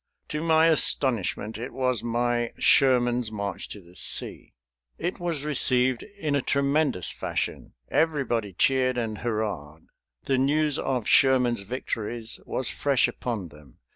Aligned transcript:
To 0.29 0.41
my 0.41 0.65
astonishment, 0.65 1.59
it 1.59 1.71
was 1.73 2.03
my 2.03 2.53
"Sherman's 2.57 3.31
March 3.31 3.69
to 3.69 3.79
the 3.79 3.95
Sea." 3.95 4.55
It 4.97 5.19
was 5.19 5.45
received 5.45 6.01
in 6.01 6.33
a 6.33 6.41
tremendous 6.41 7.11
fashion. 7.11 7.75
Everybody 7.87 8.53
cheered 8.53 8.97
and 8.97 9.19
hurrahed. 9.19 9.83
The 10.23 10.39
news 10.39 10.79
of 10.79 11.07
Sherman's 11.07 11.61
victories 11.61 12.39
was 12.47 12.71
fresh 12.71 13.07
upon 13.07 13.49
them. 13.49 13.77